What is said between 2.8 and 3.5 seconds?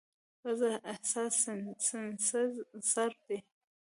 سینسر دی.